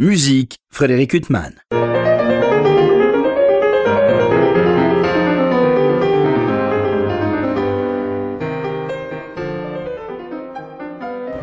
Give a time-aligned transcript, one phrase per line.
[0.00, 1.54] Musique, Frédéric Huttman.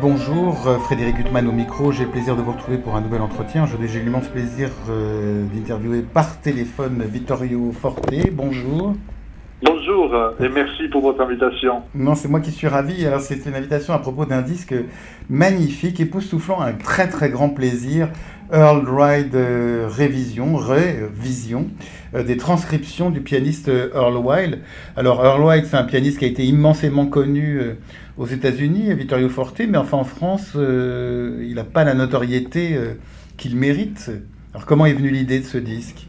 [0.00, 1.92] Bonjour, euh, Frédéric Huttman au micro.
[1.92, 3.66] J'ai le plaisir de vous retrouver pour un nouvel entretien.
[3.66, 8.10] J'ai l'immense plaisir euh, d'interviewer par téléphone Vittorio Forte.
[8.32, 8.94] Bonjour.
[9.62, 11.82] Bonjour et merci pour votre invitation.
[11.94, 13.06] Non, c'est moi qui suis ravi.
[13.06, 14.74] Alors, c'est une invitation à propos d'un disque
[15.30, 18.08] magnifique, époustouflant, un très très grand plaisir.
[18.52, 21.66] Earl Ride euh, Révision, Révision,
[22.14, 24.60] euh, des transcriptions du pianiste Earl Wild.
[24.96, 27.74] Alors, Earl Wild, c'est un pianiste qui a été immensément connu euh,
[28.16, 32.78] aux États-Unis, Vittorio Forte, mais enfin en France, il n'a pas la notoriété
[33.36, 34.10] qu'il mérite.
[34.54, 36.06] Alors, comment est venue l'idée de ce disque?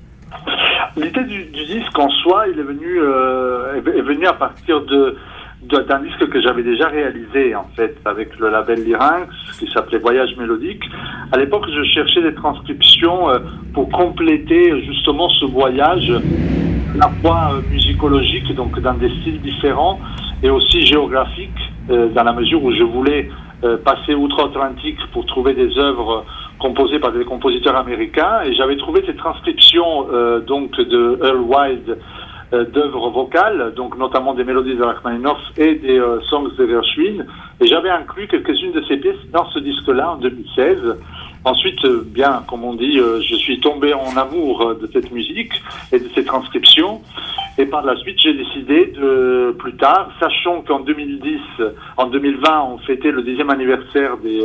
[0.98, 5.16] L'idée du, disque en soi, il est venu, euh, est, venu à partir de
[5.68, 9.28] d'un disque que j'avais déjà réalisé en fait avec le label Lyrinx
[9.60, 10.84] qui s'appelait Voyage mélodique.
[11.32, 13.40] À l'époque, je cherchais des transcriptions euh,
[13.74, 20.00] pour compléter justement ce voyage, à la fois euh, musicologique, donc dans des styles différents,
[20.42, 23.30] et aussi géographique, dans la mesure où je voulais
[23.84, 26.26] passer outre-Atlantique pour trouver des œuvres
[26.60, 31.90] composé par des compositeurs américains, et j'avais trouvé ces transcriptions euh, donc de Earl Wild
[31.90, 31.96] euh,
[32.52, 37.26] d'œuvres vocales, donc notamment des mélodies de Rachmaninoff et des euh, songs de Gershwin,
[37.60, 40.98] et j'avais inclus quelques-unes de ces pièces dans ce disque-là en 2016.
[41.44, 45.54] Ensuite, euh, bien, comme on dit, je suis tombé en amour de cette musique
[45.92, 47.02] et de ces transcriptions.
[47.58, 51.40] Et par la suite, j'ai décidé de, plus tard, sachant qu'en 2010,
[51.98, 54.44] en 2020, on fêtait le dixième anniversaire des,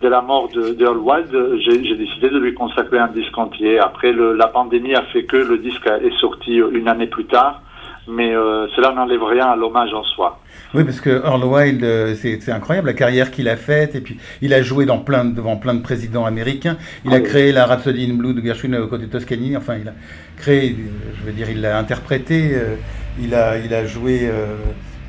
[0.00, 1.30] de la mort d'Earl Wild,
[1.64, 3.78] j'ai décidé de lui consacrer un disque entier.
[3.78, 7.62] Après, le, la pandémie a fait que le disque est sorti une année plus tard,
[8.08, 10.40] mais euh, cela n'enlève rien à l'hommage en soi.
[10.74, 14.18] Oui, parce que Earl Wild, euh, c'est incroyable la carrière qu'il a faite, et puis
[14.42, 16.76] il a joué dans plein, devant plein de présidents américains.
[17.04, 19.56] Il a ah créé la Rhapsody in Blue de Gershwin au côté de Toscani.
[19.56, 19.94] Enfin, il a
[20.36, 20.76] créé,
[21.18, 22.50] je veux dire, il l'a interprété.
[22.54, 22.76] Euh,
[23.18, 24.30] il a, il a joué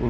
[0.01, 0.09] au, au,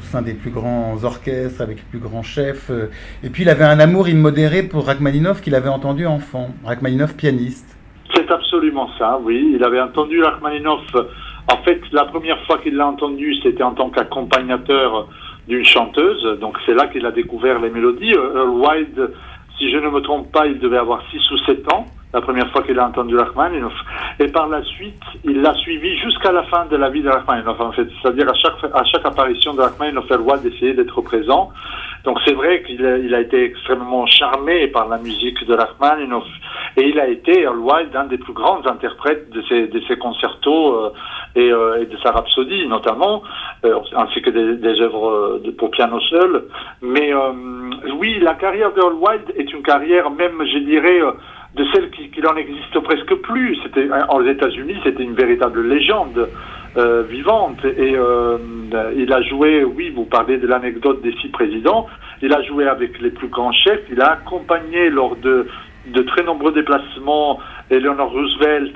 [0.00, 2.70] sein des plus grands orchestres, avec les plus grands chefs.
[2.70, 2.90] Euh,
[3.22, 6.50] et puis il avait un amour immodéré pour Rachmaninoff qu'il avait entendu enfant.
[6.64, 7.76] Rachmaninoff pianiste.
[8.14, 9.52] C'est absolument ça, oui.
[9.54, 10.84] Il avait entendu Rachmaninoff.
[11.52, 15.08] En fait, la première fois qu'il l'a entendu, c'était en tant qu'accompagnateur
[15.48, 16.38] d'une chanteuse.
[16.40, 18.12] Donc c'est là qu'il a découvert les mélodies.
[18.12, 19.12] Earl Wild,
[19.58, 22.50] si je ne me trompe pas, il devait avoir 6 ou 7 ans la première
[22.50, 23.74] fois qu'il a entendu Rachmaninoff.
[24.18, 27.60] Et par la suite, il l'a suivi jusqu'à la fin de la vie de Rachmaninoff,
[27.60, 27.88] en fait.
[28.00, 31.50] C'est-à-dire à chaque, à chaque apparition de Rachmaninoff, elle voit d'essayer d'être présent.
[32.04, 36.24] Donc c'est vrai qu'il a, il a été extrêmement charmé par la musique de Rachmaninoff.
[36.76, 39.96] Et il a été, Earl Wild, un des plus grands interprètes de ses, de ses
[39.96, 40.92] concertos euh,
[41.34, 43.22] et, euh, et, de sa rhapsodie, notamment,
[43.64, 46.44] euh, ainsi que des, des œuvres de, pour piano seul.
[46.82, 47.12] Mais
[47.98, 51.00] oui, la carrière d'Earl Wild est une carrière même, je dirais,
[51.56, 53.58] de celle qui, qui n'en existe presque plus.
[53.62, 56.28] C'était aux États-Unis, c'était une véritable légende
[56.76, 57.64] euh, vivante.
[57.64, 58.38] Et euh,
[58.94, 61.86] il a joué, oui, vous parlez de l'anecdote des six présidents.
[62.22, 63.80] Il a joué avec les plus grands chefs.
[63.90, 65.46] Il a accompagné lors de
[65.86, 67.38] de très nombreux déplacements.
[67.70, 68.74] Eleanor Roosevelt,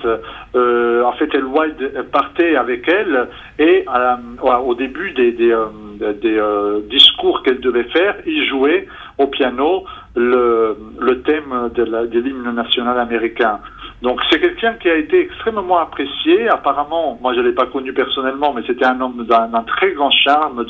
[0.55, 6.13] euh, en fait, elle White partait avec elle et euh, au début des, des, euh,
[6.21, 9.85] des euh, discours qu'elle devait faire, il jouait au piano
[10.21, 13.61] le, le thème de l'hymne national américain.
[14.03, 16.49] Donc c'est quelqu'un qui a été extrêmement apprécié.
[16.49, 20.65] Apparemment, moi je l'ai pas connu personnellement, mais c'était un homme d'un très grand charme,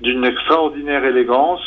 [0.00, 1.62] d'une extraordinaire élégance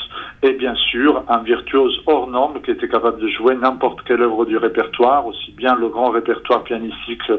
[0.45, 4.45] et bien sûr un virtuose hors norme qui était capable de jouer n'importe quelle œuvre
[4.45, 7.31] du répertoire, aussi bien le grand répertoire pianistique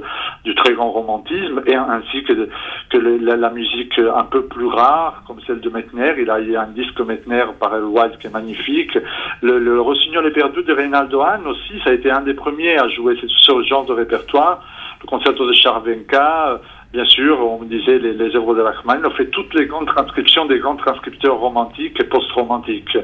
[0.44, 2.49] du très grand romantisme, et ainsi que,
[2.91, 6.15] que la, musique un peu plus rare, comme celle de Metner.
[6.19, 8.99] Il a, il a un disque Metner par El Wild qui est magnifique.
[9.43, 13.16] Le, Rossignol perdu de Reynaldo Hahn aussi, ça a été un des premiers à jouer
[13.21, 14.62] ce genre de répertoire.
[15.03, 16.61] Le concerto de Charvenka,
[16.92, 20.58] bien sûr, on disait les, œuvres de Rachman, on fait toutes les grandes transcriptions des
[20.58, 22.98] grands transcripteurs romantiques et post-romantiques.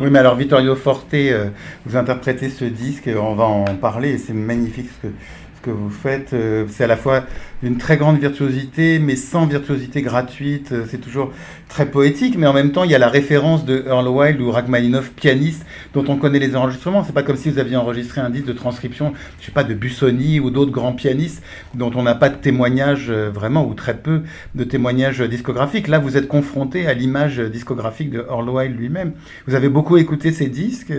[0.00, 1.50] Oui, mais alors Vittorio Forte, euh,
[1.84, 5.12] vous interprétez ce disque, on va en parler, c'est magnifique ce que,
[5.62, 6.32] que vous faites.
[6.32, 7.24] Euh, c'est à la fois
[7.62, 10.72] d'une très grande virtuosité, mais sans virtuosité gratuite.
[10.72, 11.30] Euh, c'est toujours
[11.68, 15.12] très poétique, mais en même temps, il y a la référence de Earl ou Rachmaninoff,
[15.12, 15.64] pianiste,
[15.94, 17.04] dont on connaît les enregistrements.
[17.04, 19.74] C'est pas comme si vous aviez enregistré un disque de transcription, je sais pas, de
[19.74, 21.42] Busoni ou d'autres grands pianistes
[21.74, 24.22] dont on n'a pas de témoignages euh, vraiment, ou très peu
[24.54, 25.88] de témoignages discographiques.
[25.88, 29.12] Là, vous êtes confronté à l'image discographique de Earl lui-même.
[29.46, 30.92] Vous avez beaucoup écouté ces disques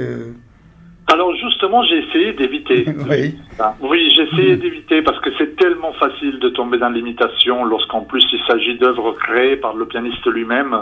[1.13, 2.86] alors juste justement, j'ai essayé d'éviter.
[3.10, 3.36] oui.
[3.81, 8.24] Oui, j'ai essayé d'éviter parce que c'est tellement facile de tomber dans l'imitation lorsqu'en plus
[8.33, 10.75] il s'agit d'œuvres créées par le pianiste lui-même.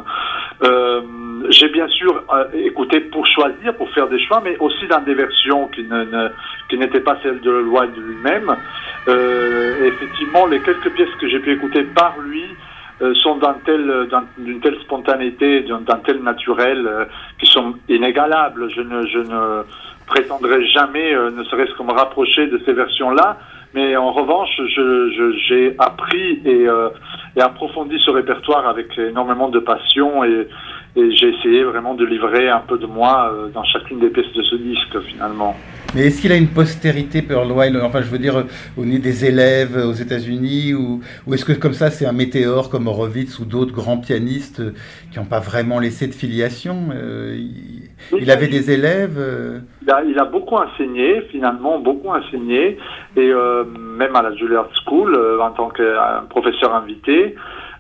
[0.64, 1.02] Euh,
[1.50, 5.14] j'ai bien sûr euh, écouté pour choisir, pour faire des choix, mais aussi dans des
[5.14, 6.30] versions qui ne, ne
[6.70, 8.56] qui n'étaient pas celles de Wilde lui-même.
[9.08, 12.46] Euh, effectivement, les quelques pièces que j'ai pu écouter par lui
[13.24, 14.08] sont d'une telle,
[14.38, 17.06] d'une telle spontanéité, d'un tel naturel, euh,
[17.40, 18.70] qui sont inégalables.
[18.70, 19.64] Je ne, je ne
[20.06, 23.38] prétendrai jamais, euh, ne serait-ce que me rapprocher de ces versions-là.
[23.74, 26.68] Mais en revanche, je, j'ai appris et,
[27.38, 30.48] et, approfondi ce répertoire avec énormément de passion et,
[30.96, 34.44] et j'ai essayé vraiment de livrer un peu de moi dans chacune des pièces de
[34.44, 35.56] ce disque finalement.
[35.94, 38.46] Mais est-ce qu'il a une postérité, Pearl Wild Enfin, je veux dire,
[38.78, 42.70] au nez des élèves aux États-Unis Ou, ou est-ce que, comme ça, c'est un météore
[42.70, 44.62] comme Horowitz ou d'autres grands pianistes
[45.12, 49.60] qui n'ont pas vraiment laissé de filiation euh, il, il, avait des élèves euh...
[49.82, 52.78] il, a, il, a, beaucoup enseigné, finalement, beaucoup enseigné.
[53.18, 57.36] Et euh, même à la Juilliard School, euh, en tant que professeur invité,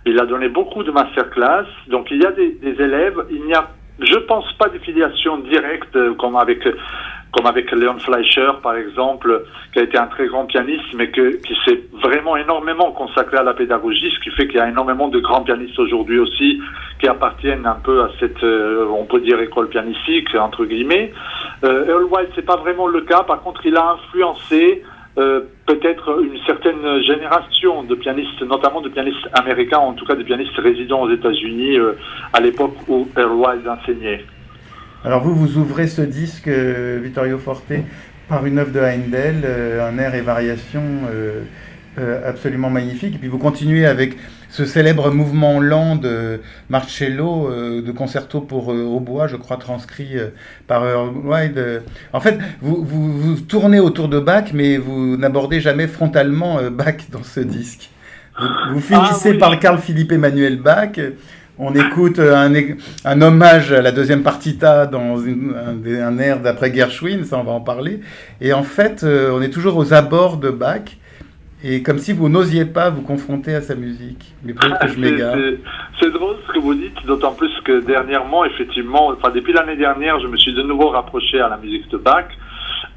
[0.05, 1.65] il a donné beaucoup de masterclass.
[1.87, 3.17] Donc, il y a des, des élèves.
[3.29, 3.69] Il n'y a
[3.99, 6.67] je pense pas de filiation directe comme avec
[7.31, 11.37] comme avec Leon Fleischer, par exemple, qui a été un très grand pianiste, mais que,
[11.37, 15.07] qui s'est vraiment énormément consacré à la pédagogie, ce qui fait qu'il y a énormément
[15.07, 16.59] de grands pianistes aujourd'hui aussi
[16.99, 21.13] qui appartiennent un peu à cette, euh, on peut dire, école pianistique, entre guillemets.
[21.63, 23.23] Euh, Earl White, c'est pas vraiment le cas.
[23.23, 24.83] Par contre, il a influencé
[25.17, 30.23] euh, peut-être une certaine génération de pianistes, notamment de pianistes américains, en tout cas des
[30.23, 31.97] pianistes résidents aux États-Unis euh,
[32.31, 34.23] à l'époque où Earl enseignait.
[35.03, 37.73] Alors vous, vous ouvrez ce disque, euh, Vittorio Forte,
[38.29, 39.43] par une œuvre de Heindel,
[39.81, 40.81] un air et variation
[41.97, 43.15] euh, euh, absolument magnifique.
[43.15, 44.17] Et puis vous continuez avec
[44.49, 50.15] ce célèbre mouvement lent de Marcello, euh, de concerto pour hautbois, je crois, transcrit
[50.67, 51.59] par Earl White.
[52.13, 57.09] En fait, vous, vous, vous, tournez autour de Bach, mais vous n'abordez jamais frontalement Bach
[57.11, 57.89] dans ce disque.
[58.39, 59.37] Vous, vous finissez ah, oui.
[59.37, 60.97] par Carl Philippe Emmanuel Bach
[61.63, 62.51] on écoute un,
[63.05, 67.43] un, hommage à la deuxième partita dans une, un, un, air d'après Gershwin, ça on
[67.43, 67.99] va en parler.
[68.41, 70.81] Et en fait, euh, on est toujours aux abords de Bach,
[71.63, 74.33] et comme si vous n'osiez pas vous confronter à sa musique.
[74.43, 75.35] Mais peut-être que je m'égare.
[75.99, 80.19] C'est drôle ce que vous dites, d'autant plus que dernièrement, effectivement, enfin depuis l'année dernière,
[80.19, 82.25] je me suis de nouveau rapproché à la musique de Bach.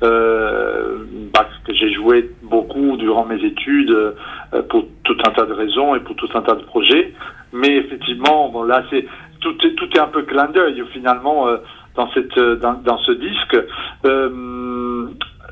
[0.03, 5.53] Euh, Bach que j'ai joué beaucoup durant mes études euh, pour tout un tas de
[5.53, 7.13] raisons et pour tout un tas de projets.
[7.53, 9.07] Mais effectivement, bon, là, c'est
[9.41, 11.59] tout, est, tout est un peu clin d'œil finalement euh,
[11.97, 13.57] dans cette dans, dans ce disque.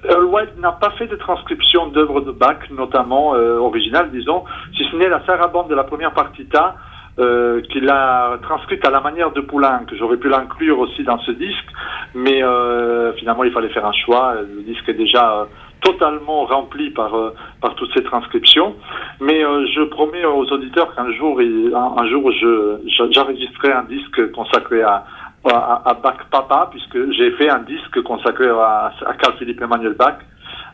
[0.05, 4.45] Euh, Earl White n'a pas fait de transcription d'œuvres de Bach, notamment euh, originales, disons,
[4.77, 6.77] si ce n'est la sarabande de la première partita,
[7.19, 9.85] euh, qu'il a transcrite à la manière de Poulenc.
[9.99, 11.69] J'aurais pu l'inclure aussi dans ce disque,
[12.15, 14.35] mais euh, finalement il fallait faire un choix.
[14.41, 15.47] Le disque est déjà
[15.83, 18.75] totalement rempli par euh, par toutes ces transcriptions.
[19.21, 22.79] Mais euh, je promets aux auditeurs qu'un jour, un, jour, je
[23.13, 25.05] j'enregistrerai un disque consacré à
[25.45, 30.19] à, Bach Papa, puisque j'ai fait un disque consacré à, Carl Philippe Emmanuel Bach,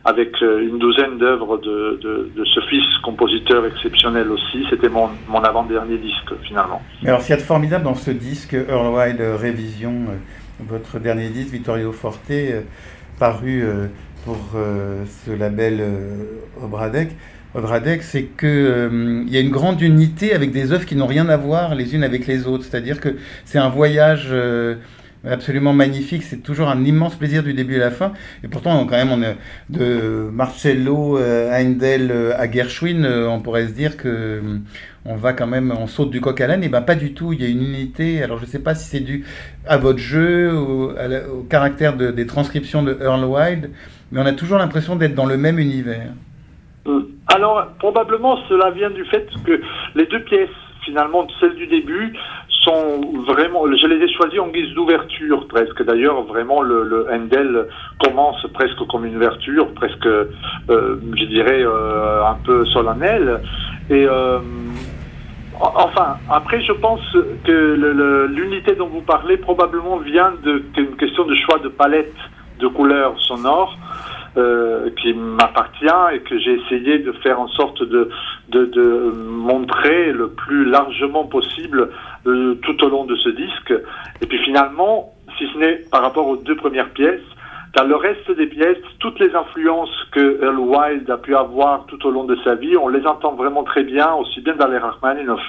[0.05, 1.99] avec euh, une douzaine d'œuvres de,
[2.45, 4.65] ce fils compositeur exceptionnel aussi.
[4.69, 5.09] C'était mon,
[5.43, 6.81] avant-dernier disque finalement.
[7.01, 10.05] Mais alors, ce qu'il y a de formidable dans ce disque, Earl Wild Révision,
[10.59, 12.31] votre dernier disque, Vittorio Forte,
[13.19, 13.63] paru
[14.25, 17.09] pour euh, ce label euh, Obradec,
[17.55, 21.29] Obradec c'est qu'il euh, y a une grande unité avec des œuvres qui n'ont rien
[21.29, 22.63] à voir les unes avec les autres.
[22.63, 23.15] C'est-à-dire que
[23.45, 24.75] c'est un voyage euh,
[25.27, 26.23] absolument magnifique.
[26.23, 28.13] C'est toujours un immense plaisir du début à la fin.
[28.43, 29.35] Et pourtant, quand même, on est
[29.69, 34.41] de Marcello, euh, Heindel à Gershwin, on pourrait se dire que
[35.05, 36.63] on va quand même, on saute du coq à l'âne.
[36.63, 37.33] Et ben pas du tout.
[37.33, 38.21] Il y a une unité.
[38.21, 39.25] Alors je sais pas si c'est dû
[39.65, 43.71] à votre jeu, la, au caractère de, des transcriptions de Earl Wild
[44.11, 46.13] mais on a toujours l'impression d'être dans le même univers.
[47.33, 49.61] Alors, probablement, cela vient du fait que
[49.95, 50.49] les deux pièces,
[50.83, 52.13] finalement, celles du début,
[52.63, 55.83] sont vraiment, je les ai choisies en guise d'ouverture, presque.
[55.83, 57.67] D'ailleurs, vraiment, le, le Handel
[58.03, 60.25] commence presque comme une ouverture, presque, euh,
[60.69, 63.41] je dirais, euh, un peu solennelle.
[63.89, 64.39] Et, euh,
[65.61, 67.01] Enfin, après, je pense
[67.43, 72.15] que l'unité dont vous parlez probablement vient d'une question de choix de palette
[72.61, 73.77] de couleurs sonores
[74.39, 78.09] euh, qui m'appartient et que j'ai essayé de faire en sorte de,
[78.49, 81.89] de, de montrer le plus largement possible
[82.25, 83.73] euh, tout au long de ce disque.
[84.21, 87.29] Et puis finalement, si ce n'est par rapport aux deux premières pièces,
[87.75, 92.03] dans le reste des pièces, toutes les influences que Earl Wild a pu avoir tout
[92.07, 94.77] au long de sa vie, on les entend vraiment très bien, aussi bien dans les
[94.77, 95.41] Rachmaninoff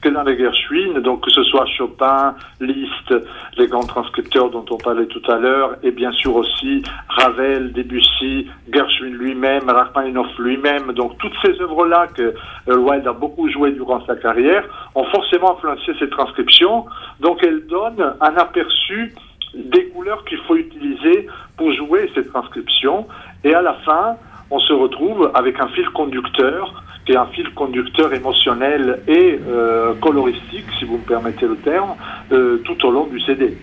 [0.00, 3.14] que dans les Gershwin, donc que ce soit Chopin, Liszt,
[3.56, 8.46] les grands transcripteurs dont on parlait tout à l'heure, et bien sûr aussi Ravel, Debussy,
[8.70, 12.34] Gershwin lui-même, Rachmaninoff lui-même, donc toutes ces œuvres-là que
[12.68, 14.64] Earl Wild a beaucoup joué durant sa carrière,
[14.94, 16.84] ont forcément influencé ces transcriptions,
[17.20, 19.14] donc elles donnent un aperçu
[19.54, 23.06] des couleurs qu'il faut utiliser pour jouer cette transcription.
[23.44, 24.16] Et à la fin,
[24.50, 29.94] on se retrouve avec un fil conducteur, qui est un fil conducteur émotionnel et euh,
[30.00, 31.94] coloristique, si vous me permettez le terme,
[32.32, 33.56] euh, tout au long du CD.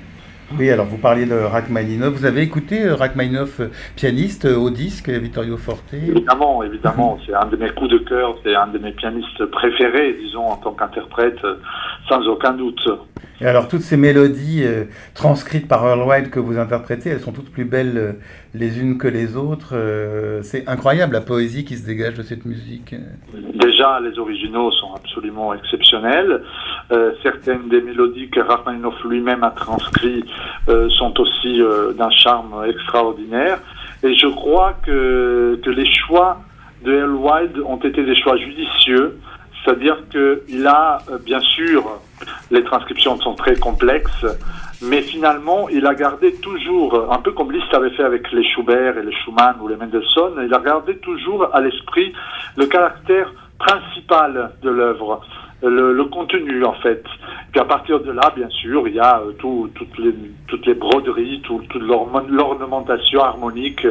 [0.59, 2.13] Oui, alors vous parliez de Rachmaninoff.
[2.13, 3.61] Vous avez écouté euh, Rachmaninoff,
[3.95, 5.93] pianiste au disque, Vittorio Forte?
[5.93, 7.17] Évidemment, évidemment.
[7.25, 10.57] C'est un de mes coups de cœur, c'est un de mes pianistes préférés, disons, en
[10.57, 11.39] tant qu'interprète,
[12.09, 12.85] sans aucun doute.
[13.41, 14.83] Et alors, toutes ces mélodies euh,
[15.15, 18.11] transcrites par Earl Wild que vous interprétez, elles sont toutes plus belles euh,
[18.53, 19.71] les unes que les autres.
[19.73, 22.93] Euh, c'est incroyable la poésie qui se dégage de cette musique.
[23.55, 26.43] Déjà, les originaux sont absolument exceptionnels.
[27.23, 30.25] certaines des mélodies que Rachmaninoff lui-même a transcrites
[30.99, 31.61] sont aussi
[31.97, 33.59] d'un charme extraordinaire.
[34.03, 36.41] Et je crois que, que les choix
[36.83, 39.17] de Earl Wild ont été des choix judicieux.
[39.63, 41.99] C'est-à-dire qu'il a, bien sûr,
[42.49, 44.25] les transcriptions sont très complexes,
[44.81, 48.97] mais finalement, il a gardé toujours, un peu comme Liszt avait fait avec les Schubert
[48.97, 52.13] et les Schumann ou les Mendelssohn, il a gardé toujours à l'esprit
[52.57, 55.21] le caractère principal de l'œuvre.
[55.63, 57.03] Le, contenu en fait.
[57.51, 60.13] Puis à partir de là, bien sûr, il y a euh, tout, toutes, les,
[60.47, 63.85] toutes les broderies, toute l'ornementation harmonique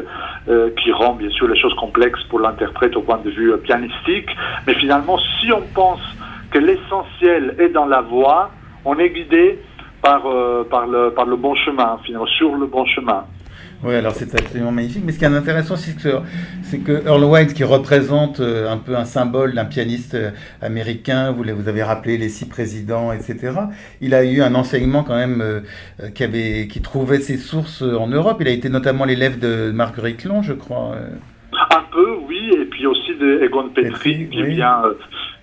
[0.49, 3.57] euh, qui rend bien sûr les choses complexes pour l'interprète au point de vue euh,
[3.59, 4.29] pianistique.
[4.67, 6.03] Mais finalement, si on pense
[6.51, 8.51] que l'essentiel est dans la voix,
[8.85, 9.59] on est guidé
[10.03, 13.25] par, euh, par, le, par le bon chemin, finalement, sur le bon chemin.
[13.83, 15.03] Oui, alors c'est absolument magnifique.
[15.05, 16.19] Mais ce qui est intéressant, c'est que,
[16.63, 21.31] c'est que Earl White, qui représente euh, un peu un symbole d'un pianiste euh, américain,
[21.33, 23.53] vous, vous avez rappelé les six présidents, etc.,
[24.01, 25.63] il a eu un enseignement quand même
[26.15, 28.39] qui, avait, qui trouvait ses sources en Europe.
[28.41, 30.95] Il a été notamment l'élève de Marguerite Long, je crois.
[31.53, 34.83] Un peu, oui, et puis aussi de Egon Petri, qui vient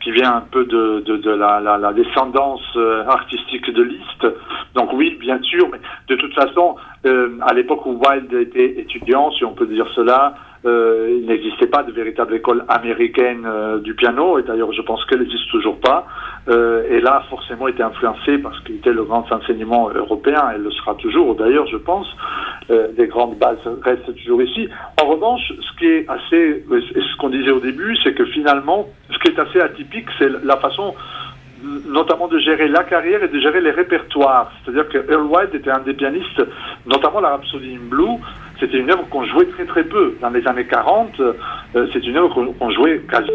[0.07, 4.25] qui vient un peu de, de, de la, la, la, descendance euh, artistique de Liszt.
[4.73, 9.31] Donc oui, bien sûr, mais de toute façon, euh, à l'époque où Wilde était étudiant,
[9.31, 10.35] si on peut dire cela,
[10.65, 15.03] euh, il n'existait pas de véritable école américaine euh, du piano, et d'ailleurs je pense
[15.05, 16.05] qu'elle n'existe toujours pas.
[16.49, 20.95] Et là, forcément, était influencé parce qu'il était le grand enseignement européen, elle le sera
[20.95, 22.07] toujours d'ailleurs, je pense.
[22.69, 24.69] Les grandes bases restent toujours ici.
[25.03, 29.17] En revanche, ce qui est assez, ce qu'on disait au début, c'est que finalement, ce
[29.19, 30.95] qui est assez atypique, c'est la façon
[31.63, 34.51] notamment de gérer la carrière et de gérer les répertoires.
[34.63, 36.41] C'est-à-dire que Earl White était un des pianistes,
[36.85, 38.17] notamment la Rhapsody in Blue,
[38.59, 40.15] c'était une œuvre qu'on jouait très très peu.
[40.21, 41.33] Dans les années 40, euh,
[41.93, 43.29] c'est une œuvre qu'on jouait quasi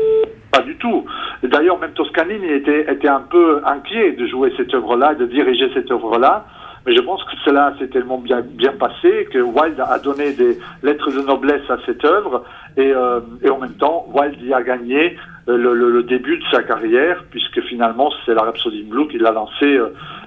[0.53, 1.07] pas du tout.
[1.43, 5.91] D'ailleurs, même Toscanini était, était un peu inquiet de jouer cette œuvre-là, de diriger cette
[5.91, 6.45] œuvre-là.
[6.85, 10.59] Mais je pense que cela s'est tellement bien, bien passé que Wilde a donné des
[10.83, 12.45] lettres de noblesse à cette œuvre
[12.77, 15.17] et, euh, et en même temps, Wilde y a gagné
[15.49, 19.33] euh, le, le, début de sa carrière puisque finalement c'est la Rhapsody Blue qui l'a
[19.33, 19.79] lancé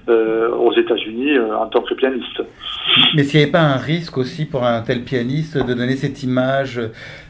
[0.10, 2.42] euh, aux États-Unis en tant que pianiste.
[3.16, 6.24] Mais s'il n'y avait pas un risque aussi pour un tel pianiste de donner cette
[6.24, 6.80] image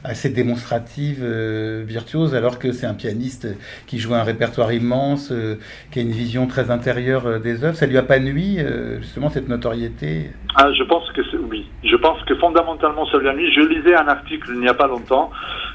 [0.03, 3.47] assez démonstrative, euh, virtuose, alors que c'est un pianiste
[3.87, 5.55] qui joue un répertoire immense, euh,
[5.91, 7.75] qui a une vision très intérieure euh, des œuvres.
[7.75, 8.59] Ça lui a pas nuit,
[8.99, 10.31] justement, cette notoriété?
[10.55, 11.65] Ah, Je pense que oui.
[11.83, 13.51] Je pense que fondamentalement, ça lui a nuit.
[13.51, 15.29] Je lisais un article il n'y a pas longtemps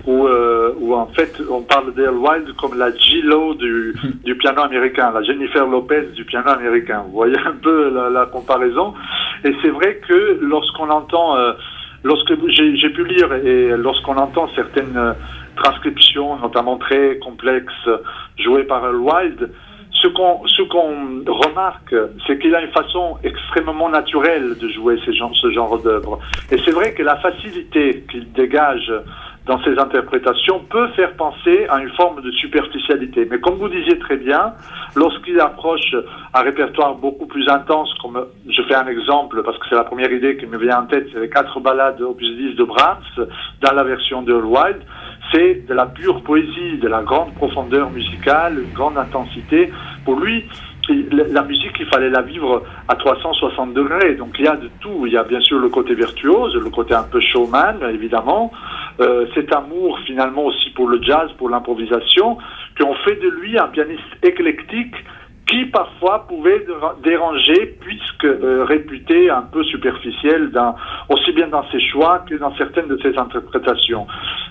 [0.06, 0.26] où,
[0.80, 5.22] où en fait, on parle d'Earl Wild comme la G-Lo du, du piano américain, la
[5.22, 6.89] Jennifer Lopez du piano américain.
[6.98, 8.94] Vous voyez un peu la, comparaison.
[9.44, 11.36] Et c'est vrai que lorsqu'on entend
[12.02, 15.12] lorsque j'ai pu lire et lorsqu'on entend certaines euh,
[15.56, 17.88] transcriptions, notamment très complexes,
[18.38, 19.50] jouées par Earl Wild,
[19.92, 21.94] ce qu'on ce qu'on remarque,
[22.26, 26.18] c'est qu'il a une façon extrêmement naturelle de jouer ce genre d'œuvre.
[26.50, 28.90] Et c'est vrai que la facilité qu'il dégage
[29.46, 33.26] dans ses interprétations peut faire penser à une forme de superficialité.
[33.30, 34.52] Mais comme vous disiez très bien,
[34.94, 35.94] lorsqu'il approche
[36.34, 40.12] un répertoire beaucoup plus intense, comme je fais un exemple parce que c'est la première
[40.12, 43.26] idée qui me vient en tête, c'est les quatre ballades opus 10 de Brahms
[43.60, 44.82] dans la version de Wild,
[45.32, 49.70] c'est de la pure poésie, de la grande profondeur musicale, une grande intensité.
[50.04, 50.44] Pour lui,
[51.10, 54.14] la musique, il fallait la vivre à 360 degrés.
[54.14, 55.06] Donc il y a de tout.
[55.06, 58.52] Il y a bien sûr le côté virtuose, le côté un peu showman, évidemment.
[59.00, 62.38] Euh, cet amour finalement aussi pour le jazz, pour l'improvisation,
[62.78, 64.94] qu'on fait de lui un pianiste éclectique
[65.46, 66.64] qui parfois pouvait
[67.02, 70.50] déranger puisque euh, réputé un peu superficiel
[71.08, 74.06] aussi bien dans ses choix que dans certaines de ses interprétations.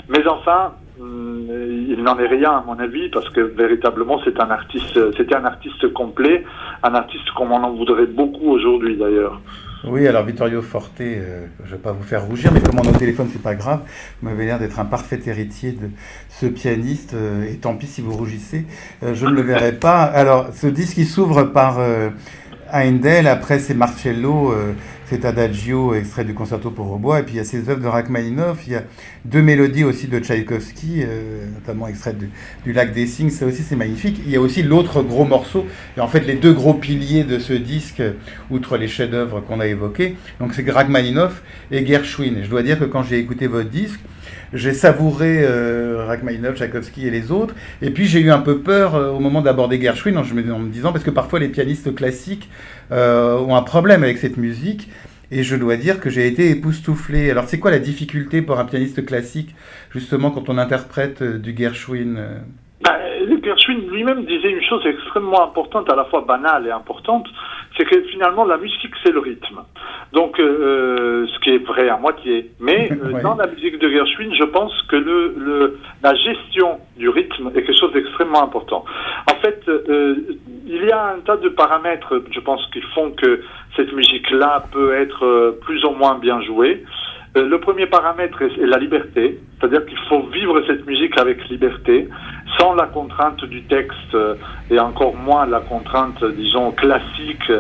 [0.10, 5.94] Mais enfin, il n'en est rien à mon avis parce que véritablement c'était un artiste
[5.94, 6.44] complet,
[6.84, 9.40] un artiste comme on en voudrait beaucoup aujourd'hui d'ailleurs.
[9.86, 12.84] Oui, alors Vittorio Forte, euh, je ne vais pas vous faire rougir, mais comme on
[12.84, 13.80] est au téléphone, c'est pas grave.
[14.22, 15.90] Vous m'avez l'air d'être un parfait héritier de
[16.28, 18.66] ce pianiste, euh, et tant pis si vous rougissez,
[19.04, 20.04] euh, je ne le verrai pas.
[20.04, 21.80] Alors, ce disque, il s'ouvre par
[22.74, 24.54] Heindel, après c'est Marcello,
[25.10, 27.88] c'est Adagio, extrait du concerto pour hautbois, et puis il y a ces œuvres de
[27.88, 28.84] Rachmaninoff, il y a
[29.26, 32.14] deux mélodies aussi de Tchaïkovski, euh, notamment extrait
[32.64, 34.22] du, Lac des Signes, ça aussi c'est magnifique.
[34.24, 35.66] Il y a aussi l'autre gros morceau,
[35.98, 38.04] et en fait les deux gros piliers de ce disque,
[38.52, 42.38] outre les chefs-d'œuvre qu'on a évoqués, donc c'est Rachmaninoff et Gershwin.
[42.38, 44.00] Et je dois dire que quand j'ai écouté votre disque,
[44.54, 47.56] j'ai savouré euh, Rachmaninoff, Tchaïkovski et les autres.
[47.82, 50.92] Et puis j'ai eu un peu peur euh, au moment d'aborder Gershwin en, me disant,
[50.92, 52.50] parce que parfois les pianistes classiques
[52.92, 54.90] euh, ont un problème avec cette musique.
[55.32, 57.30] Et je dois dire que j'ai été époustouflé.
[57.30, 59.54] Alors c'est quoi la difficulté pour un pianiste classique,
[59.92, 62.42] justement, quand on interprète euh, du Gershwin
[62.82, 62.98] bah,
[63.44, 67.28] Gershwin lui-même disait une chose extrêmement importante, à la fois banale et importante,
[67.80, 69.64] c'est que finalement la musique c'est le rythme.
[70.12, 72.52] Donc euh, ce qui est vrai à moitié.
[72.60, 77.08] Mais euh, dans la musique de Gershwin, je pense que le, le, la gestion du
[77.10, 78.84] rythme est quelque chose d'extrêmement important.
[79.32, 80.16] En fait, euh,
[80.68, 83.42] il y a un tas de paramètres, je pense, qui font que
[83.76, 86.84] cette musique-là peut être plus ou moins bien jouée.
[87.38, 92.08] Euh, le premier paramètre est, la liberté, c'est-à-dire qu'il faut vivre cette musique avec liberté,
[92.58, 94.36] sans la contrainte du texte euh,
[94.72, 97.52] et encore moins la contrainte, disons, classique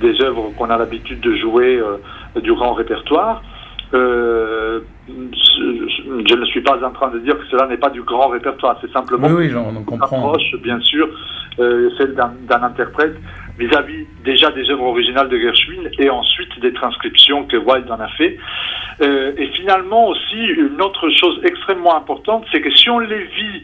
[0.00, 1.98] des œuvres qu'on a l'habitude de jouer euh,
[2.40, 3.42] du grand répertoire.
[3.94, 8.28] Euh, je, ne suis pas en train de dire que cela n'est pas du grand
[8.28, 10.28] répertoire, c'est simplement oui, oui, on comprend.
[10.28, 11.08] approche, bien sûr,
[11.58, 13.16] euh, celle d'un interprète
[13.58, 18.08] vis-à-vis déjà des œuvres originales de Gershwin et ensuite des transcriptions que Wilde en a
[18.08, 18.38] fait.
[19.02, 23.62] Euh, et finalement aussi, une autre chose extrêmement importante, c'est que si on les vit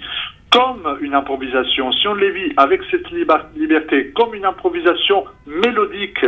[0.50, 6.24] comme une improvisation, si on les vit avec cette liberté, comme une improvisation mélodique,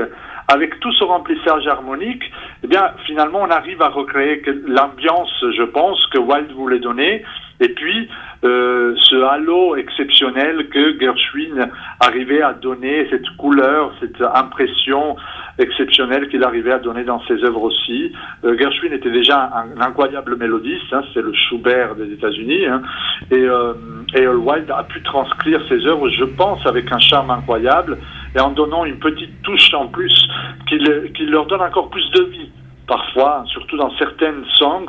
[0.51, 2.25] avec tout ce remplissage harmonique,
[2.65, 7.23] eh bien, finalement, on arrive à recréer l'ambiance, je pense, que Wilde voulait donner,
[7.61, 8.09] et puis
[8.43, 15.17] euh, ce halo exceptionnel que Gershwin arrivait à donner, cette couleur, cette impression
[15.59, 18.13] exceptionnelle qu'il arrivait à donner dans ses œuvres aussi.
[18.45, 22.83] Euh, Gershwin était déjà un, incroyable mélodiste, hein, c'est le Schubert des États-Unis, hein,
[23.31, 23.75] et, euh,
[24.15, 27.99] et Wilde a pu transcrire ses œuvres, je pense, avec un charme incroyable
[28.35, 30.29] et en donnant une petite touche en plus
[30.69, 30.79] qui,
[31.15, 32.51] qui leur donne encore plus de vie
[32.87, 34.87] parfois, surtout dans certaines songs.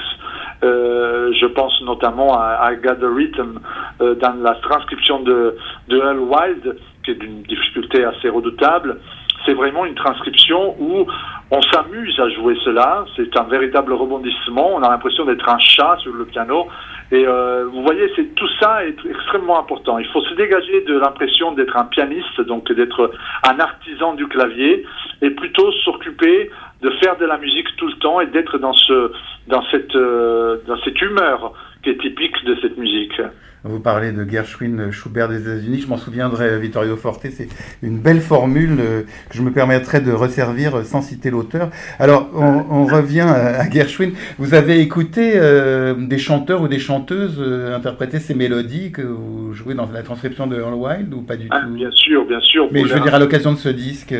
[0.63, 3.59] Euh, je pense notamment à Got the Rhythm
[4.01, 5.55] euh, dans la transcription de,
[5.87, 8.99] de Earl Wilde, qui est d'une difficulté assez redoutable.
[9.45, 11.07] C'est vraiment une transcription où
[11.51, 13.05] on s'amuse à jouer cela.
[13.17, 14.75] C'est un véritable rebondissement.
[14.75, 16.67] On a l'impression d'être un chat sur le piano.
[17.11, 19.99] Et euh, vous voyez, c'est tout ça est extrêmement important.
[19.99, 23.11] Il faut se dégager de l'impression d'être un pianiste, donc d'être
[23.43, 24.85] un artisan du clavier,
[25.21, 26.49] et plutôt s'occuper
[26.81, 29.11] de faire de la musique tout le temps et d'être dans ce
[29.47, 31.51] dans cette euh, dans cette humeur
[31.83, 33.21] qui est typique de cette musique.
[33.63, 37.47] Vous parlez de Gershwin Schubert des États-Unis, je m'en souviendrai, Vittorio Forte, c'est
[37.83, 41.69] une belle formule euh, que je me permettrai de resservir sans citer l'auteur.
[41.99, 44.11] Alors, on, revient à Gershwin.
[44.39, 47.39] Vous avez écouté euh, des chanteurs ou des chanteuses
[47.75, 51.47] interpréter ces mélodies que vous jouez dans la transcription de Earl Wild ou pas du
[51.51, 51.73] ah, tout?
[51.73, 52.67] Bien sûr, bien sûr.
[52.71, 54.13] Mais je veux dire, à l'occasion de ce disque.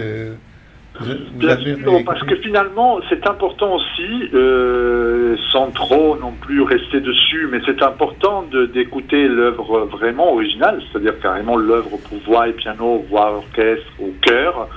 [1.00, 7.48] Bien sûr, parce que finalement, c'est important aussi, euh, sans trop non plus rester dessus,
[7.50, 13.38] mais c'est important d'écouter l'œuvre vraiment originale, c'est-à-dire carrément l'œuvre pour voix et piano, voix,
[13.38, 14.68] orchestre ou chœur.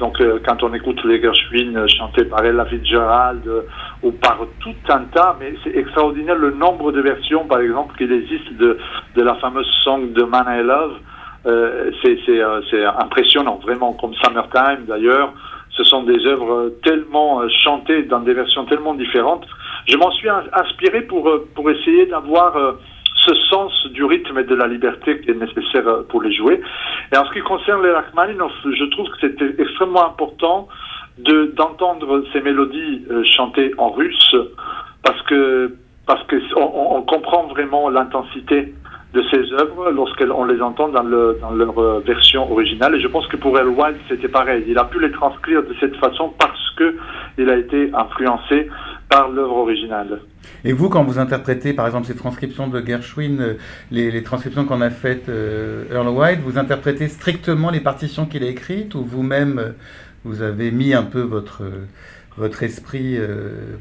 [0.00, 3.62] Donc, euh, quand on écoute les Gershwin chantés par Ella Fitzgerald euh,
[4.02, 8.10] ou par tout un tas, mais c'est extraordinaire le nombre de versions, par exemple, qu'il
[8.10, 8.78] existe de,
[9.14, 10.94] de la fameuse song de Man I Love.
[11.46, 15.32] Euh, c'est impressionnant, vraiment, comme Summertime d'ailleurs.
[15.80, 19.46] Ce sont des œuvres tellement euh, chantées dans des versions tellement différentes.
[19.88, 22.72] Je m'en suis inspiré pour, euh, pour essayer d'avoir euh,
[23.14, 26.60] ce sens du rythme et de la liberté qui est nécessaire pour les jouer.
[27.14, 30.68] Et en ce qui concerne les Rachmaninoff, je trouve que c'était extrêmement important
[31.16, 34.36] de d'entendre ces mélodies chantées en russe
[35.02, 35.74] parce que
[36.06, 36.36] parce que
[37.04, 38.74] comprend vraiment l'intensité
[39.12, 42.94] de ses œuvres lorsqu'on les entend dans, le, dans leur euh, version originale.
[42.94, 43.68] Et je pense que pour El
[44.08, 44.64] c'était pareil.
[44.68, 46.96] Il a pu les transcrire de cette façon parce que
[47.38, 48.68] il a été influencé
[49.08, 50.20] par l'œuvre originale.
[50.64, 53.54] Et vous, quand vous interprétez, par exemple, ces transcriptions de Gershwin, euh,
[53.90, 58.46] les, transcriptions qu'on a faites euh, Earl White, vous interprétez strictement les partitions qu'il a
[58.46, 59.70] écrites ou vous-même, euh,
[60.24, 61.62] vous avez mis un peu votre,
[62.36, 63.18] votre esprit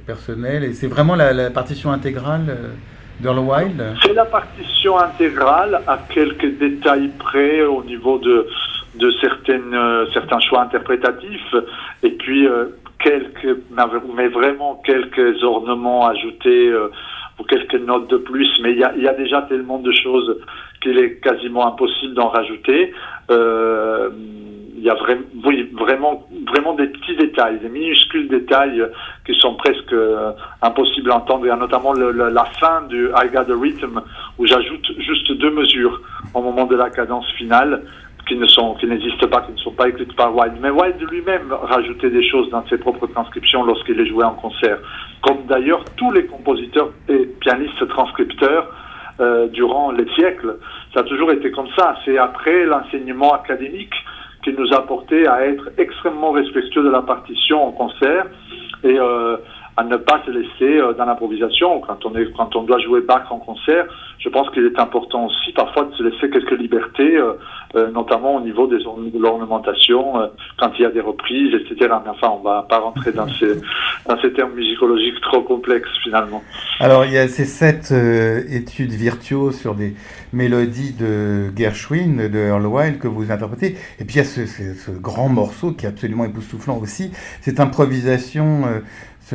[0.06, 0.63] personnel?
[0.63, 2.56] Et c'est vraiment la, partition intégrale
[3.19, 8.47] d'Earl White C'est la partition intégrale à quelques détails près au niveau de,
[8.95, 9.75] de certaines,
[10.13, 11.55] certains choix interprétatifs.
[12.03, 12.47] Et puis
[12.99, 13.58] quelques,
[14.15, 16.89] mais vraiment quelques ornements ajoutés euh,
[17.39, 20.41] ou quelques notes de plus, mais il y y a, déjà tellement de choses
[20.82, 22.93] qu'il est quasiment impossible d'en rajouter.
[24.80, 28.84] Euh, il y a vraiment, oui, vraiment, vraiment des petits détails, des minuscules détails
[29.26, 31.46] qui sont presque euh, impossibles à entendre.
[31.46, 34.02] Il y a notamment la fin du I Got the Rhythm
[34.38, 36.02] où j'ajoute juste deux mesures
[36.34, 37.84] au moment de la cadence finale
[38.28, 40.58] qui ne sont, qui n'existent pas, qui ne sont pas écrites par Wilde.
[40.62, 44.78] Mais Wilde lui-même rajoutait des choses dans ses propres transcriptions lorsqu'il les jouait en concert,
[45.24, 48.68] comme d'ailleurs tous les compositeurs et pianistes transcripteurs
[49.20, 50.58] euh, durant les siècles.
[50.94, 51.96] Ça a toujours été comme ça.
[52.06, 53.94] C'est après l'enseignement académique
[54.43, 58.25] qui nous a porté à être extrêmement respectueux de la partition en concert.
[58.84, 59.38] Et euh,
[59.80, 61.80] à ne pas se laisser euh, dans l'improvisation.
[61.80, 63.86] Quand on doit jouer Bach en concert,
[64.20, 67.36] je pense qu'il est important aussi parfois de se laisser quelques libertés, euh,
[67.76, 68.78] euh, notamment au niveau de
[69.18, 71.96] l'ornementation, quand il y a des reprises, etc.
[72.04, 76.44] Mais enfin, on va pas rentrer dans ces, termes musicologiques trop complexes finalement.
[76.82, 77.94] Alors, il y a ces sept
[78.50, 79.94] études virtuoses sur des
[80.34, 83.78] mélodies de Gershwin, de Earl Wild que vous interprétez.
[84.00, 87.12] Et puis il y a ce, grand morceau qui est absolument époustouflant aussi,
[87.42, 88.63] cette improvisation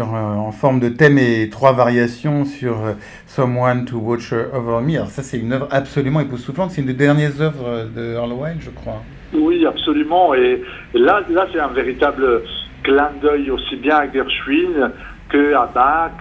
[0.02, 2.92] euh, en forme de thème et trois variations sur euh,
[3.26, 4.96] Someone to Watch Over Me.
[4.96, 6.70] Alors ça, c'est une œuvre absolument époustouflante.
[6.70, 9.02] C'est une des dernières œuvres de Earl je crois.
[9.32, 10.34] Oui, absolument.
[10.34, 10.62] Et,
[10.94, 12.42] là, là c'est un véritable
[12.82, 14.92] clin d'œil aussi bien à Gershwin
[15.28, 16.12] que à Bach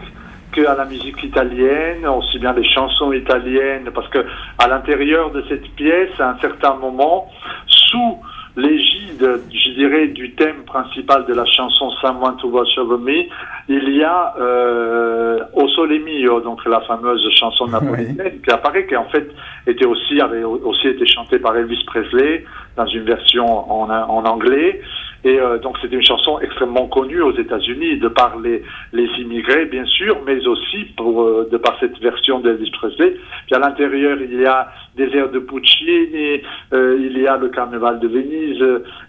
[0.54, 4.26] que à la musique italienne, aussi bien des chansons italiennes, parce que
[4.60, 7.28] à l'intérieur de cette pièce, à un certain moment,
[7.66, 8.20] sous
[8.56, 13.24] l'égide, je dirais, du thème principal de la chanson Someone to Watch Over Me,
[13.68, 18.96] il y a euh, O Sole Mio, donc la fameuse chanson napolitaine qui apparaît, qui
[18.96, 19.28] en fait
[19.66, 24.82] était aussi avait aussi été chantée par Elvis Presley dans une version en, en anglais.
[25.24, 29.66] Et euh, donc c'était une chanson extrêmement connue aux États-Unis de par les, les, immigrés
[29.66, 33.16] bien sûr, mais aussi pour, euh, de par cette version d'Elvis Presley.
[33.46, 36.42] Puis à l'intérieur il y a des airs de Puccini,
[36.74, 38.64] euh, il y a le Carnaval de Venise,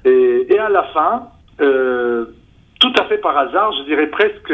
[0.05, 1.29] et, et à la fin,
[2.85, 4.53] tout à fait par hasard, je dirais presque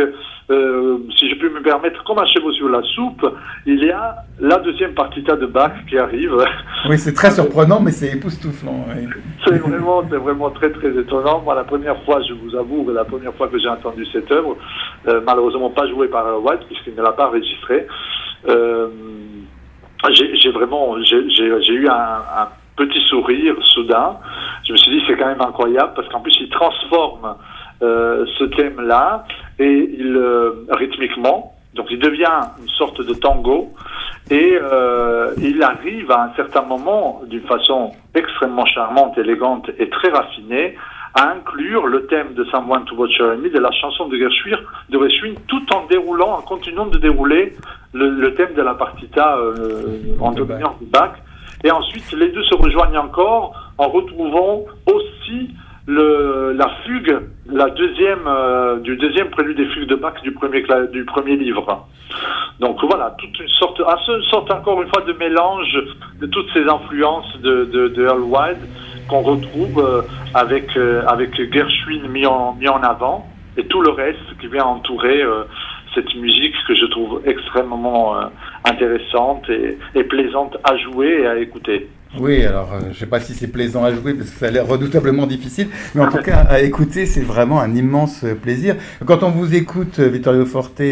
[0.51, 3.27] euh, si je peux me permettre, comme un cheveu sur la soupe,
[3.67, 6.37] il y a la deuxième partita de Bach qui arrive.
[6.89, 8.85] Oui, c'est très surprenant, mais c'est époustouflant.
[9.45, 11.41] C'est vraiment, c'est vraiment très très étonnant.
[11.41, 14.57] Moi, la première fois, je vous avoue, la première fois que j'ai entendu cette œuvre,
[15.09, 17.87] euh, malheureusement pas jouée par White puisqu'il ne l'a pas enregistrée,
[18.49, 18.89] euh,
[20.13, 24.17] j'ai vraiment, j'ai eu un, un petit sourire soudain.
[24.65, 27.35] Je me suis dit, c'est quand même incroyable parce qu'en plus, il transforme
[27.81, 29.25] ce thème-là
[29.59, 33.73] et il euh, rythmiquement, donc il devient une sorte de tango
[34.31, 40.11] et euh, il arrive à un certain moment, d'une façon extrêmement charmante, élégante et très
[40.11, 40.77] raffinée,
[41.15, 44.57] à inclure le thème de Someone to Watch Your de la chanson de Gershwin,
[44.89, 47.55] de Gershwin, tout en déroulant, en continuant de dérouler
[47.93, 49.37] le, thème de la partita
[50.21, 51.15] en dominant du Bach.
[51.65, 55.51] Et ensuite, les deux se rejoignent encore en retrouvant aussi
[55.97, 61.87] la fugue, la deuxième, euh, du deuxième prélude des fugues de Bach du premier, livre.
[62.59, 65.79] Donc voilà, toute une sorte, une sorte encore une fois de mélange
[66.21, 68.57] de toutes ces influences de, de, Earl
[69.09, 70.03] qu'on retrouve euh,
[70.35, 73.27] avec, euh, avec Gershwin mis en, mis en avant
[73.57, 75.25] et tout le reste qui vient entourer
[75.95, 78.15] cette musique que je trouve extrêmement
[78.65, 81.89] intéressante et plaisante à jouer et à écouter.
[82.19, 84.47] Oui, alors euh, je ne sais pas si c'est plaisant à jouer parce que ça
[84.47, 88.35] a l'air redoutablement difficile, mais en tout cas à écouter, c'est vraiment un immense euh,
[88.35, 88.75] plaisir.
[89.07, 90.83] Quand on vous écoute, euh, Vittorio Forte,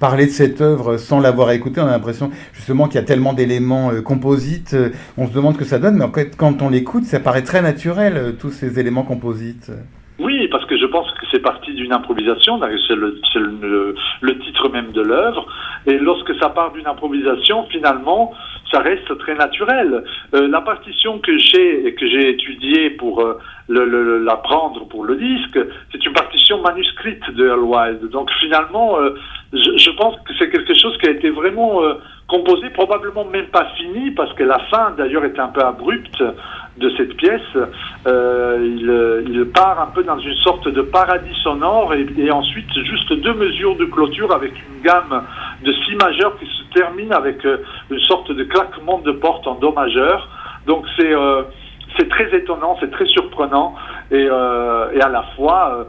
[0.00, 3.34] parler de cette œuvre sans l'avoir écoutée, on a l'impression justement qu'il y a tellement
[3.34, 4.74] d'éléments composites,
[5.18, 7.42] on se demande ce que ça donne, mais en fait, quand on l'écoute, ça paraît
[7.42, 9.70] très naturel, tous ces éléments composites.
[10.18, 15.02] Oui, parce que je pense que c'est parti d'une improvisation, c'est le, titre même de
[15.02, 15.46] l'œuvre,
[15.86, 18.32] et lorsque ça part d'une improvisation, finalement,
[18.72, 20.02] ça reste très naturel.
[20.34, 23.38] Euh, la partition que j'ai que j'ai étudiée pour euh,
[24.90, 25.58] pour le disque,
[25.90, 28.10] c'est une partition manuscrite de Earl Wild.
[28.10, 29.14] Donc finalement, euh,
[29.52, 31.80] je, pense que c'est quelque chose qui a été vraiment
[32.28, 36.22] composé, probablement même pas fini, parce que la fin d'ailleurs est un peu abrupte
[36.78, 37.40] de cette pièce.
[38.06, 43.34] Euh, il, part un peu dans une sorte de paradis sonore et, ensuite juste deux
[43.34, 45.24] mesures de clôture avec une gamme
[45.62, 47.58] de si majeurs qui se termine avec euh,
[47.90, 50.28] une sorte de claquement de porte en do majeur.
[50.66, 51.42] Donc c'est euh,
[52.08, 53.74] très étonnant, c'est très surprenant
[54.10, 55.86] et, et à la fois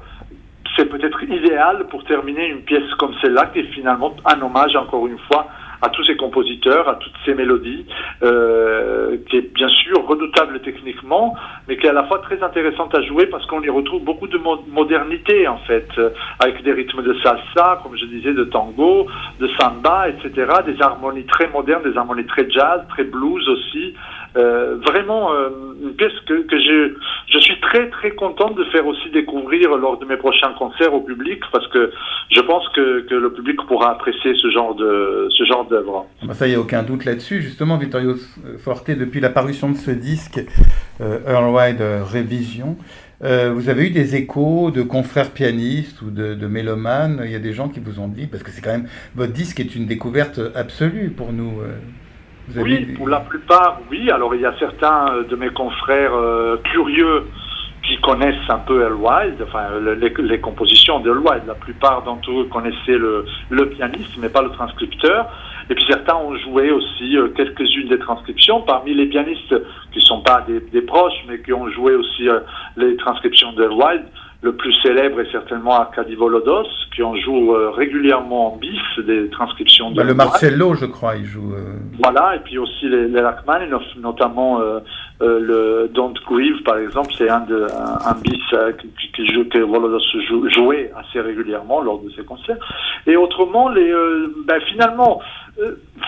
[0.76, 5.08] c'est peut-être idéal pour terminer une pièce comme celle-là, qui est finalement un hommage, encore
[5.08, 5.48] une fois,
[5.84, 7.86] à tous ces compositeurs, à toutes ces mélodies,
[8.24, 11.36] euh, qui est bien sûr redoutable techniquement,
[11.68, 14.28] mais qui est à la fois très intéressante à jouer parce qu'on y retrouve beaucoup
[14.28, 14.40] de
[14.72, 19.08] modernité en fait, euh, avec des rythmes de salsa, comme je disais, de tango,
[19.42, 23.94] de samba, etc., des harmonies très modernes, des harmonies très jazz, très blues aussi.
[24.36, 26.96] Euh, vraiment euh, une pièce que, je,
[27.28, 31.02] je suis très très content de faire aussi découvrir lors de mes prochains concerts au
[31.02, 31.92] public parce que
[32.32, 36.08] je pense que, que le public pourra apprécier ce genre de ce genre d'œuvre.
[36.24, 37.42] Ah bah ça, n'y a aucun doute là-dessus.
[37.44, 38.16] Justement, Vittorio
[38.58, 40.42] Forte, depuis la parution de ce disque,
[41.00, 41.54] euh, Earl
[43.24, 47.22] euh, vous avez eu des échos de confrères pianistes ou de, de, mélomanes?
[47.24, 49.32] Il y a des gens qui vous ont dit, parce que c'est quand même, votre
[49.32, 51.62] disque est une découverte absolue pour nous.
[52.56, 54.10] Oui, pour la plupart, oui.
[54.12, 57.28] Alors il y a certains euh, de mes confrères euh, curieux
[57.88, 61.44] qui connaissent un peu Wild, enfin les, compositions Wild.
[61.48, 65.30] La plupart d'entre eux connaissaient le, le, pianiste, mais pas le transcripteur.
[65.70, 68.62] Et puis certains ont joué aussi euh, quelques-unes des transcriptions.
[68.62, 69.56] Parmi les pianistes
[69.92, 72.28] qui ne sont pas des, des, proches, mais qui ont joué aussi
[72.78, 74.04] les transcriptions Wild,
[74.44, 78.78] le plus célèbre est certainement Arkady Volodos, qui en joue euh, régulièrement en bis,
[79.08, 79.96] des transcriptions de...
[79.96, 81.54] Bah, le Marcello, je crois, il joue...
[81.54, 81.78] Euh.
[82.04, 84.82] Voilà, et puis aussi les, les Rachmaninoff, notamment euh,
[85.22, 87.68] le Don't Grieve, par exemple, c'est un, de,
[88.06, 88.44] un, bis
[89.14, 90.02] qui, joue, que Volodos
[90.58, 92.58] jouait assez régulièrement lors de ses concerts.
[93.08, 93.94] Et autrement, les,
[94.46, 95.22] ben, finalement,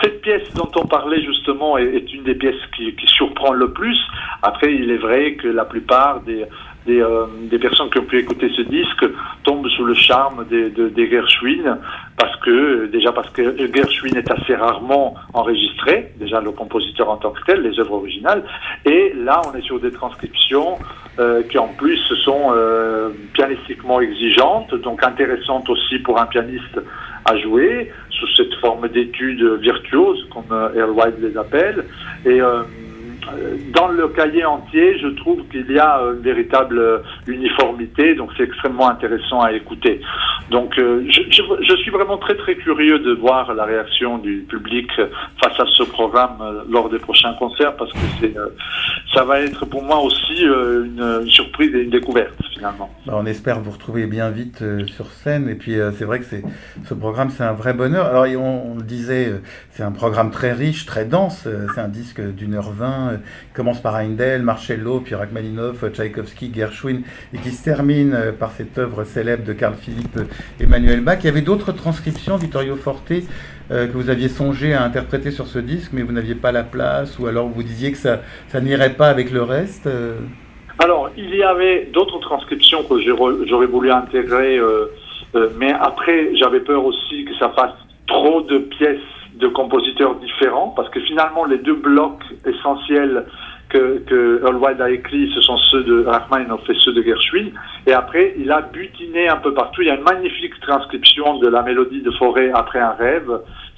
[0.02, 3.72] cette pièce dont on parlait justement est, est une des pièces qui, qui surprend le
[3.72, 3.98] plus.
[4.42, 6.44] Après, il est vrai que la plupart des
[6.86, 9.04] des, euh, des, personnes qui ont pu écouter ce disque
[9.44, 11.78] tombent sous le charme des, de, des Gershwin
[12.16, 17.30] parce que déjà parce que Gershwin est assez rarement enregistré, déjà le compositeur en tant
[17.30, 18.42] que tel, les œuvres originales,
[18.84, 20.78] et là on est sur des transcriptions
[21.18, 26.80] euh, qui en plus sont euh, pianistiquement exigeantes, donc intéressantes aussi pour un pianiste
[27.24, 31.84] à jouer sous cette forme d'étude virtuose comme Earl White les appelle,
[32.24, 32.62] et euh,
[33.74, 38.44] dans le cahier entier, je trouve qu'il y a une véritable euh, uniformité, donc c'est
[38.44, 40.00] extrêmement intéressant à écouter.
[40.50, 44.88] Donc euh, je, suis vraiment très très curieux de voir la réaction du public
[45.42, 47.98] face à ce programme euh, lors des prochains concerts, parce que
[49.12, 52.90] ça va être pour moi aussi une, surprise et une découverte finalement.
[53.06, 56.94] Bah, on espère vous retrouver bien vite sur scène, et puis c'est vrai que ce
[56.94, 58.06] programme c'est un vrai bonheur.
[58.06, 59.32] Alors on, on le disait,
[59.70, 63.15] c'est un programme très riche, très dense, c'est un disque d'une heure vingt
[63.52, 67.02] commence par Heindel, Marcello, puis Rachmaninoff, Tchaïkovski, Gershwin,
[67.32, 70.18] et qui se termine euh, par cette œuvre célèbre de Carl Philippe
[70.60, 71.18] Emmanuel Bach.
[71.22, 73.12] Il y avait d'autres transcriptions, Vittorio Forte,
[73.70, 76.62] euh, que vous aviez songé à interpréter sur ce disque, mais vous n'aviez pas la
[76.62, 78.20] place, ou alors vous disiez que ça,
[78.60, 80.14] n'irait pas avec le reste euh
[80.78, 84.60] Alors, il y avait d'autres transcriptions que j'aurais voulu intégrer,
[85.58, 87.74] mais après, j'avais peur aussi que ça fasse
[88.06, 89.00] trop de pièces
[89.38, 93.24] de compositeurs différents, parce que finalement les deux blocs essentiels
[93.70, 97.50] que, que Earl Wild a écrits, ce sont ceux de Rachmaninoff et ceux de Gershwin.
[97.86, 99.80] Et après, il a butiné un peu partout.
[99.80, 103.30] Il y a une magnifique transcription de la mélodie de Forêt après un rêve.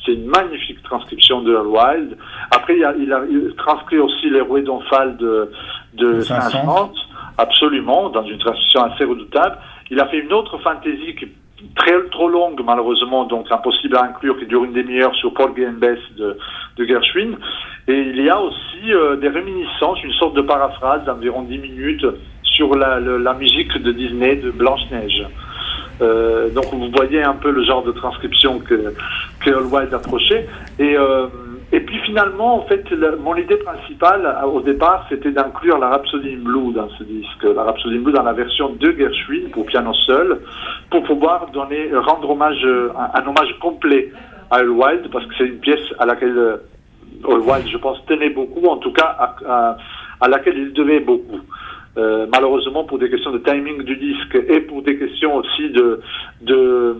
[0.04, 2.18] C'est une magnifique transcription de Earl Wild.
[2.50, 3.22] Après, il a, il a
[3.56, 5.50] transcrit aussi les rouées d'Omphale de,
[5.94, 6.92] de Saint-Saëns.
[7.38, 9.58] Absolument, dans une transcription assez redoutable.
[9.90, 11.28] Il a fait une autre fantaisie qui
[11.74, 15.98] très trop longue malheureusement, donc impossible à inclure, qui dure une demi-heure sur Paul Bess
[16.16, 16.36] de,
[16.78, 17.36] de Gershwin.
[17.88, 22.06] Et il y a aussi euh, des réminiscences, une sorte de paraphrase d'environ 10 minutes
[22.42, 25.26] sur la, la, musique de Disney de Blanche-Neige.
[26.00, 28.94] Euh, donc vous voyez un peu le genre de transcription que,
[29.40, 30.46] que Wild approchait.
[30.78, 31.26] Et euh,
[31.70, 32.82] et puis finalement, en fait,
[33.20, 37.62] mon idée principale au départ, c'était d'inclure la Rhapsody in Blue dans ce disque, la
[37.62, 40.40] Rhapsody in Blue dans la version de Gershwin pour piano seul,
[40.90, 44.10] pour pouvoir donner, rendre hommage, euh, un, hommage complet
[44.50, 46.56] à Earl Wild, parce que c'est une pièce à laquelle euh,
[47.28, 49.76] Earl Wild, je pense, tenait beaucoup, en tout cas à,
[50.22, 51.40] à, laquelle il devait beaucoup.
[51.98, 56.00] Euh, malheureusement, pour des questions de timing du disque et pour des questions aussi de,
[56.40, 56.96] de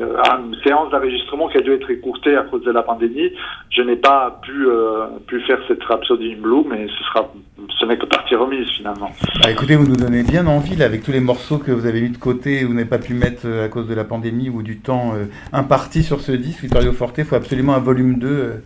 [0.00, 3.30] euh, une séance d'enregistrement qui a dû être écourtée à cause de la pandémie.
[3.70, 7.32] Je n'ai pas pu, euh, pu faire cette Rhapsody in Blue, mais ce sera,
[7.78, 9.10] ce n'est que partie remise finalement.
[9.42, 12.00] Bah, écoutez, vous nous donnez bien envie, là, avec tous les morceaux que vous avez
[12.00, 14.62] mis de côté, vous n'avez pas pu mettre euh, à cause de la pandémie ou
[14.62, 15.14] du temps
[15.52, 18.62] imparti sur ce disque, Vittorio Forte, il faut absolument un volume 2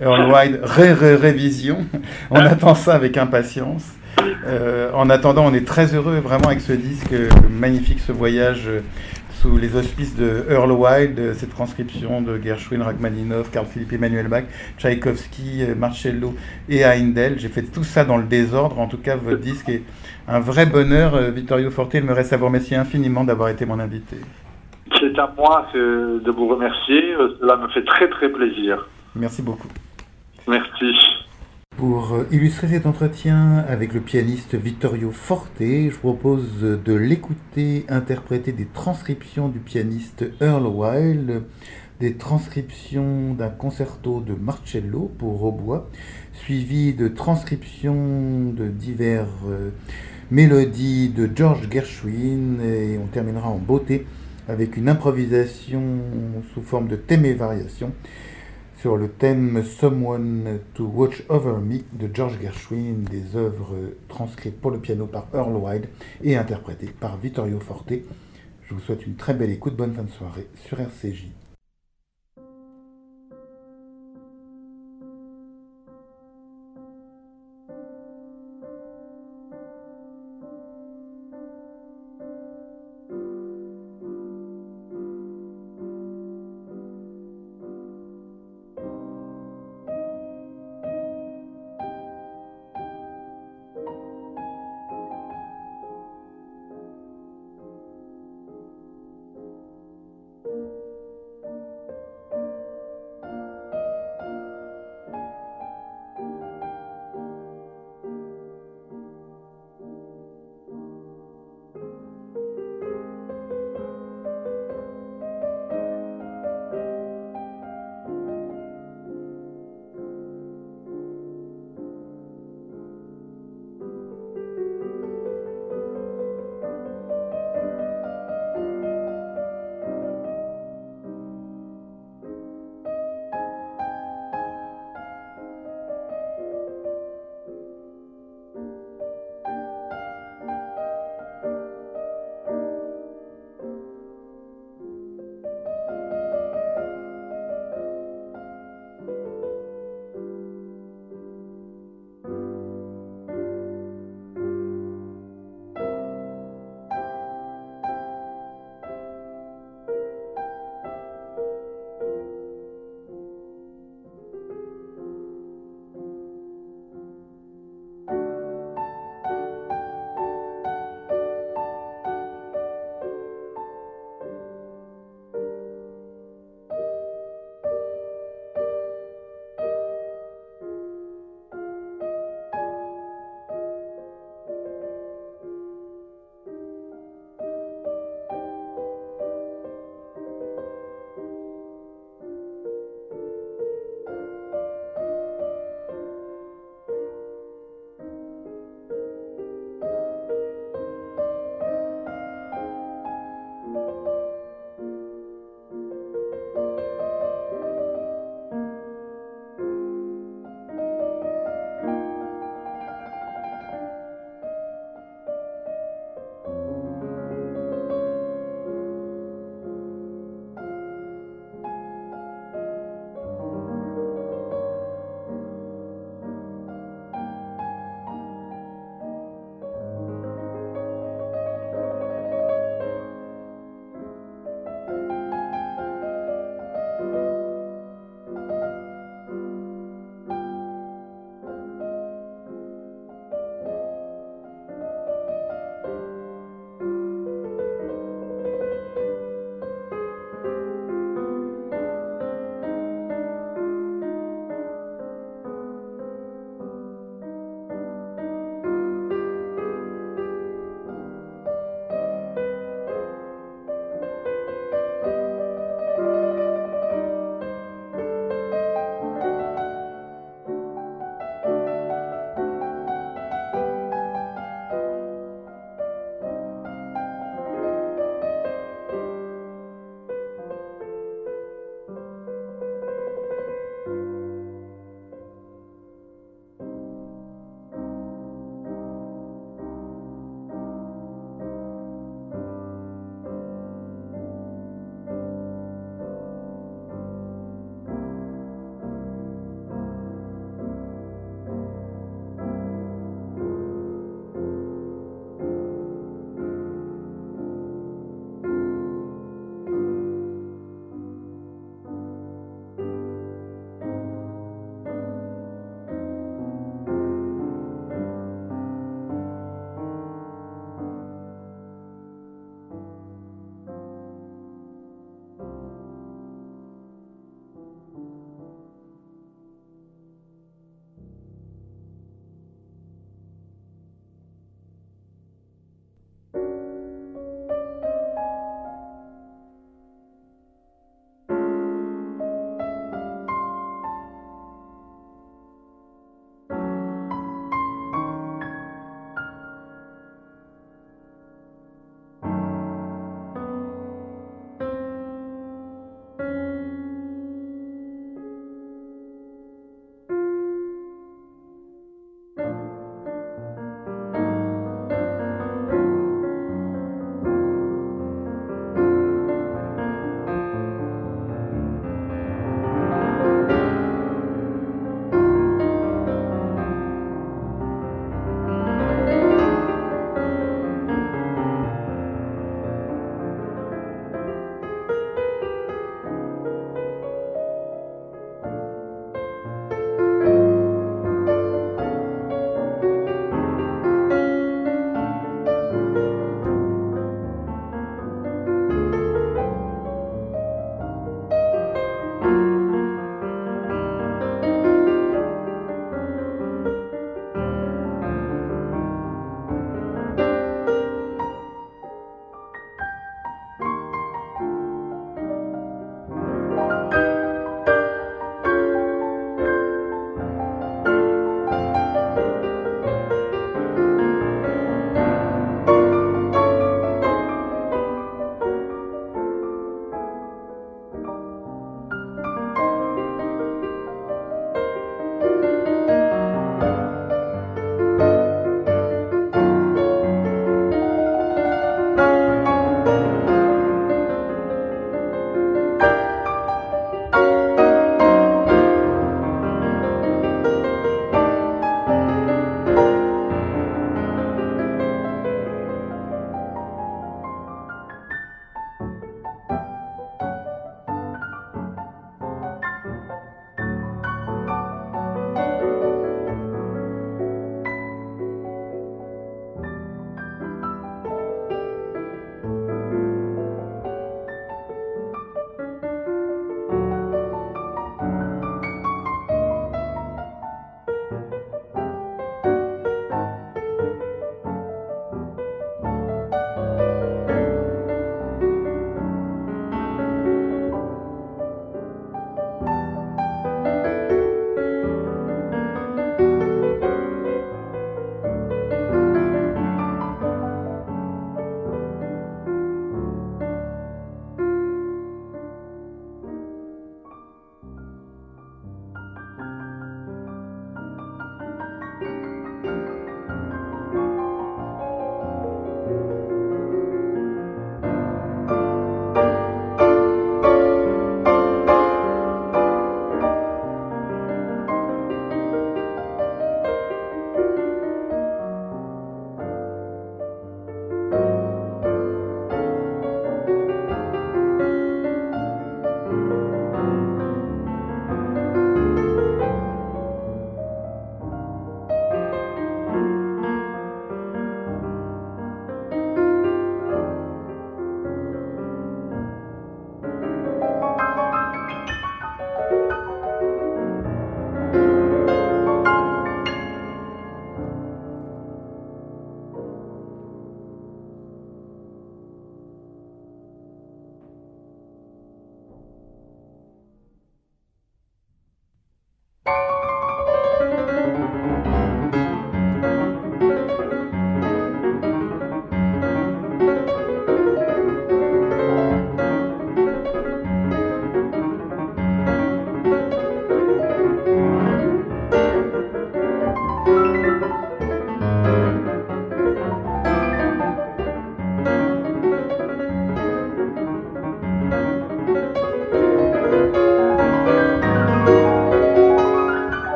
[0.00, 1.78] Earl White, ré, ré, révision.
[2.30, 3.96] On attend ça avec impatience.
[4.46, 7.14] Euh, en attendant, on est très heureux vraiment avec ce disque
[7.50, 8.68] magnifique, ce voyage
[9.42, 14.44] sous les auspices de Earl Wilde, cette transcription de Gershwin, Rachmaninoff, Carl Philippe Emmanuel Bach,
[14.78, 16.34] Tchaïkovski, Marcello
[16.68, 17.40] et Heindel.
[17.40, 18.78] J'ai fait tout ça dans le désordre.
[18.78, 19.82] En tout cas, votre disque est
[20.28, 21.18] un vrai bonheur.
[21.32, 24.16] Vittorio Forte, il me reste à vous remercier infiniment d'avoir été mon invité.
[25.00, 27.02] C'est à moi de vous remercier.
[27.40, 28.86] Cela me fait très très plaisir.
[29.16, 29.68] Merci beaucoup.
[30.46, 30.94] Merci.
[31.78, 38.66] Pour illustrer cet entretien avec le pianiste Vittorio Forte, je propose de l'écouter interpréter des
[38.66, 41.44] transcriptions du pianiste Earl Wilde,
[41.98, 45.88] des transcriptions d'un concerto de Marcello pour hautbois,
[46.34, 49.28] suivi de transcriptions de divers
[50.30, 54.06] mélodies de George Gershwin, et on terminera en beauté
[54.48, 55.82] avec une improvisation
[56.52, 57.92] sous forme de thème et variation
[58.82, 63.76] sur le thème Someone to Watch Over Me de George Gershwin, des œuvres
[64.08, 65.86] transcrites pour le piano par Earl Wilde
[66.24, 67.92] et interprétées par Vittorio Forte.
[68.64, 71.26] Je vous souhaite une très belle écoute, bonne fin de soirée sur RCJ.